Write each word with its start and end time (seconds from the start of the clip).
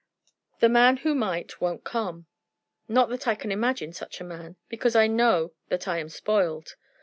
The 0.61 0.67
man 0.67 0.97
who 1.05 1.13
might, 1.13 1.61
won't 1.61 1.83
come. 1.83 2.25
Not 2.87 3.09
that 3.09 3.27
I 3.27 3.35
can 3.35 3.51
imagine 3.51 3.93
such 3.93 4.19
a 4.19 4.23
man, 4.23 4.55
because 4.67 4.95
I 4.95 5.05
know 5.05 5.53
that 5.69 5.87
I 5.87 5.99
am 5.99 6.09
spoiled. 6.09 6.75